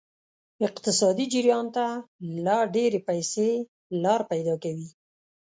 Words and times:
اقتصادي 0.67 1.25
جریان 1.33 1.65
ته 1.75 1.85
لا 2.45 2.57
ډیرې 2.75 2.99
پیسې 3.09 3.49
لار 4.03 4.21
پیدا 4.31 4.55
کوي. 4.63 4.89